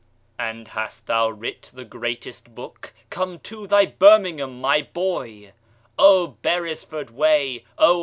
"And 0.39 0.69
hast 0.69 1.05
thou 1.05 1.29
writ 1.29 1.69
the 1.71 1.85
greatest 1.85 2.55
book? 2.55 2.91
Come 3.11 3.37
to 3.41 3.67
thy 3.67 3.85
birmingham, 3.85 4.59
my 4.59 4.81
boy! 4.81 5.53
Oh, 5.99 6.37
beresford 6.41 7.11
way! 7.11 7.65